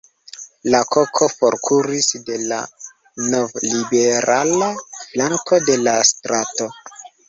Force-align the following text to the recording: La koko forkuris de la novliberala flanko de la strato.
La 0.75 0.79
koko 0.95 1.27
forkuris 1.33 2.09
de 2.31 2.41
la 2.53 2.59
novliberala 3.29 4.75
flanko 4.99 5.65
de 5.71 5.83
la 5.87 5.99
strato. 6.15 6.75